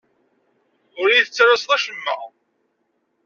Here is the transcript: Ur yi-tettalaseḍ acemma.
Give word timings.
Ur 1.01 1.07
yi-tettalaseḍ 1.11 1.71
acemma. 1.75 2.15